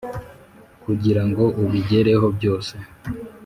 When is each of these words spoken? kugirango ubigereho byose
kugirango 0.83 1.43
ubigereho 1.63 2.27
byose 2.37 2.73